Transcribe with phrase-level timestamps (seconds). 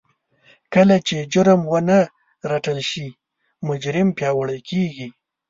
[0.73, 1.99] کله چې جرم ونه
[2.51, 3.07] رټل شي
[3.67, 5.07] مجرم پياوړی کېږي.